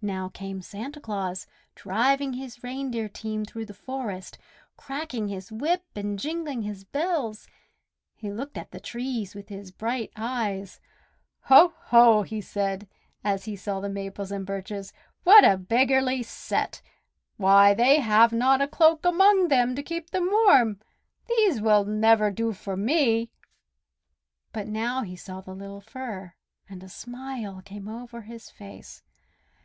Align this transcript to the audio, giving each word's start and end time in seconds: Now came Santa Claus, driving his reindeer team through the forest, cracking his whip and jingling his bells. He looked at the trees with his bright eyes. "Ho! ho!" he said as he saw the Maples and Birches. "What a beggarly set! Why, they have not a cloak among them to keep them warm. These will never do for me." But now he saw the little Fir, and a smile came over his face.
Now 0.00 0.28
came 0.28 0.62
Santa 0.62 1.00
Claus, 1.00 1.48
driving 1.74 2.34
his 2.34 2.62
reindeer 2.62 3.08
team 3.08 3.44
through 3.44 3.66
the 3.66 3.74
forest, 3.74 4.38
cracking 4.76 5.26
his 5.26 5.50
whip 5.50 5.82
and 5.96 6.16
jingling 6.16 6.62
his 6.62 6.84
bells. 6.84 7.48
He 8.14 8.30
looked 8.30 8.56
at 8.56 8.70
the 8.70 8.78
trees 8.78 9.34
with 9.34 9.48
his 9.48 9.72
bright 9.72 10.12
eyes. 10.14 10.78
"Ho! 11.46 11.74
ho!" 11.86 12.22
he 12.22 12.40
said 12.40 12.86
as 13.24 13.46
he 13.46 13.56
saw 13.56 13.80
the 13.80 13.88
Maples 13.88 14.30
and 14.30 14.46
Birches. 14.46 14.92
"What 15.24 15.42
a 15.42 15.56
beggarly 15.56 16.22
set! 16.22 16.80
Why, 17.36 17.74
they 17.74 17.98
have 17.98 18.32
not 18.32 18.62
a 18.62 18.68
cloak 18.68 19.04
among 19.04 19.48
them 19.48 19.74
to 19.74 19.82
keep 19.82 20.10
them 20.10 20.28
warm. 20.30 20.78
These 21.28 21.60
will 21.60 21.84
never 21.84 22.30
do 22.30 22.52
for 22.52 22.76
me." 22.76 23.32
But 24.52 24.68
now 24.68 25.02
he 25.02 25.16
saw 25.16 25.40
the 25.40 25.56
little 25.56 25.80
Fir, 25.80 26.34
and 26.68 26.84
a 26.84 26.88
smile 26.88 27.60
came 27.64 27.88
over 27.88 28.20
his 28.22 28.48
face. 28.48 29.02